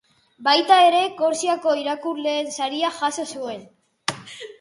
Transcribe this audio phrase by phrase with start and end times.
[0.45, 3.61] Baita ere, Korsikako irakurleen saria jaso zuen.